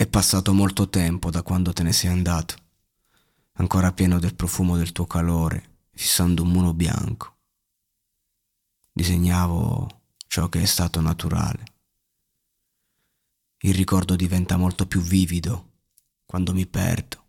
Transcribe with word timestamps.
È 0.00 0.06
passato 0.06 0.54
molto 0.54 0.88
tempo 0.88 1.30
da 1.30 1.42
quando 1.42 1.74
te 1.74 1.82
ne 1.82 1.92
sei 1.92 2.08
andato, 2.08 2.54
ancora 3.56 3.92
pieno 3.92 4.18
del 4.18 4.34
profumo 4.34 4.78
del 4.78 4.92
tuo 4.92 5.04
calore, 5.04 5.88
fissando 5.90 6.42
un 6.42 6.48
muro 6.48 6.72
bianco. 6.72 7.36
Disegnavo 8.90 10.00
ciò 10.26 10.48
che 10.48 10.62
è 10.62 10.64
stato 10.64 11.02
naturale. 11.02 11.64
Il 13.58 13.74
ricordo 13.74 14.16
diventa 14.16 14.56
molto 14.56 14.86
più 14.86 15.02
vivido 15.02 15.72
quando 16.24 16.54
mi 16.54 16.66
perdo, 16.66 17.26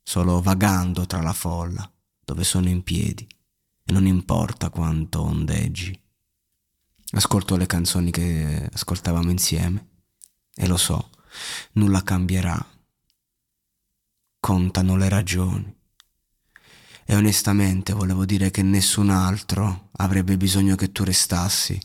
solo 0.00 0.40
vagando 0.40 1.06
tra 1.06 1.22
la 1.22 1.32
folla, 1.32 1.92
dove 2.20 2.44
sono 2.44 2.68
in 2.68 2.84
piedi, 2.84 3.26
e 3.82 3.90
non 3.90 4.06
importa 4.06 4.70
quanto 4.70 5.22
ondeggi. 5.22 6.00
Ascolto 7.14 7.56
le 7.56 7.66
canzoni 7.66 8.12
che 8.12 8.70
ascoltavamo 8.72 9.28
insieme 9.28 9.88
e 10.54 10.68
lo 10.68 10.76
so, 10.76 11.10
nulla 11.72 12.02
cambierà. 12.02 12.64
Contano 14.40 14.96
le 14.96 15.08
ragioni. 15.08 15.76
E 17.04 17.14
onestamente 17.14 17.92
volevo 17.92 18.24
dire 18.24 18.50
che 18.50 18.62
nessun 18.62 19.10
altro 19.10 19.90
avrebbe 19.92 20.36
bisogno 20.36 20.76
che 20.76 20.92
tu 20.92 21.04
restassi, 21.04 21.80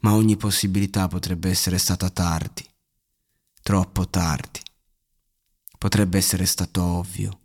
ma 0.00 0.14
ogni 0.14 0.36
possibilità 0.36 1.08
potrebbe 1.08 1.50
essere 1.50 1.78
stata 1.78 2.08
tardi, 2.10 2.64
troppo 3.62 4.08
tardi. 4.08 4.60
Potrebbe 5.78 6.18
essere 6.18 6.46
stato 6.46 6.82
ovvio, 6.82 7.40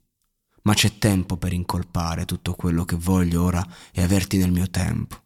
ma 0.63 0.73
c'è 0.73 0.97
tempo 0.97 1.37
per 1.37 1.53
incolpare 1.53 2.25
tutto 2.25 2.53
quello 2.53 2.85
che 2.85 2.95
voglio 2.95 3.43
ora 3.43 3.65
e 3.91 4.01
averti 4.01 4.37
nel 4.37 4.51
mio 4.51 4.69
tempo. 4.69 5.23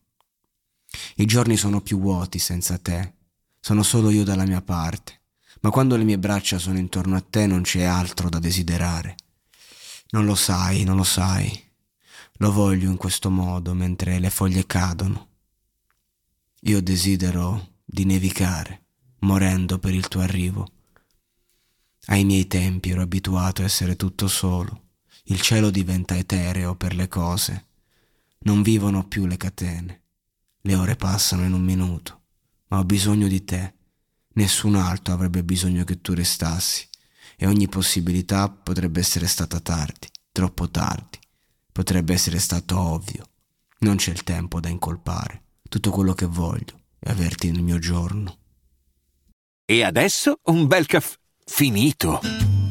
I 1.15 1.25
giorni 1.25 1.57
sono 1.57 1.81
più 1.81 1.99
vuoti 1.99 2.39
senza 2.39 2.77
te, 2.77 3.13
sono 3.59 3.83
solo 3.83 4.09
io 4.09 4.23
dalla 4.23 4.45
mia 4.45 4.61
parte, 4.61 5.18
ma 5.61 5.69
quando 5.69 5.95
le 5.95 6.03
mie 6.03 6.17
braccia 6.17 6.57
sono 6.57 6.77
intorno 6.77 7.15
a 7.15 7.21
te 7.27 7.45
non 7.45 7.61
c'è 7.63 7.83
altro 7.83 8.29
da 8.29 8.39
desiderare. 8.39 9.15
Non 10.11 10.25
lo 10.25 10.35
sai, 10.35 10.83
non 10.83 10.95
lo 10.95 11.03
sai. 11.03 11.67
Lo 12.37 12.51
voglio 12.51 12.89
in 12.89 12.97
questo 12.97 13.29
modo 13.29 13.73
mentre 13.73 14.19
le 14.19 14.29
foglie 14.29 14.65
cadono. 14.65 15.27
Io 16.61 16.81
desidero 16.81 17.73
di 17.83 18.05
nevicare, 18.05 18.83
morendo 19.19 19.79
per 19.79 19.93
il 19.93 20.07
tuo 20.07 20.21
arrivo. 20.21 20.71
Ai 22.05 22.23
miei 22.23 22.47
tempi 22.47 22.91
ero 22.91 23.01
abituato 23.01 23.61
a 23.61 23.65
essere 23.65 23.95
tutto 23.95 24.27
solo. 24.27 24.87
Il 25.25 25.41
cielo 25.41 25.69
diventa 25.69 26.17
etereo 26.17 26.75
per 26.75 26.95
le 26.95 27.07
cose. 27.07 27.67
Non 28.39 28.61
vivono 28.61 29.07
più 29.07 29.25
le 29.25 29.37
catene. 29.37 30.01
Le 30.61 30.75
ore 30.75 30.95
passano 30.95 31.43
in 31.43 31.53
un 31.53 31.63
minuto, 31.63 32.21
ma 32.67 32.79
ho 32.79 32.83
bisogno 32.83 33.27
di 33.27 33.43
te. 33.43 33.75
Nessun 34.39 34.75
altro 34.75 35.13
avrebbe 35.13 35.43
bisogno 35.43 35.83
che 35.83 35.99
tu 35.99 36.13
restassi 36.13 36.87
e 37.35 37.45
ogni 37.45 37.67
possibilità 37.67 38.47
potrebbe 38.47 39.01
essere 39.01 39.27
stata 39.27 39.59
tardi, 39.59 40.07
troppo 40.31 40.69
tardi. 40.69 41.19
Potrebbe 41.69 42.13
essere 42.13 42.39
stato 42.39 42.79
ovvio. 42.79 43.25
Non 43.79 43.97
c'è 43.97 44.11
il 44.11 44.23
tempo 44.23 44.61
da 44.61 44.69
incolpare. 44.69 45.43
Tutto 45.67 45.91
quello 45.91 46.13
che 46.13 46.25
voglio 46.25 46.83
è 46.99 47.09
averti 47.09 47.51
nel 47.51 47.63
mio 47.63 47.79
giorno. 47.79 48.37
E 49.65 49.83
adesso 49.83 50.39
un 50.43 50.67
bel 50.67 50.85
caffè 50.85 51.17
finito. 51.43 52.21